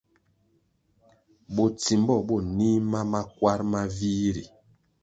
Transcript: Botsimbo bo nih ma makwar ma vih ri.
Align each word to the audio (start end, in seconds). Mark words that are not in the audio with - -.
Botsimbo 1.53 2.15
bo 2.27 2.35
nih 2.55 2.77
ma 2.91 3.01
makwar 3.11 3.59
ma 3.71 3.81
vih 3.95 4.27
ri. 4.35 4.45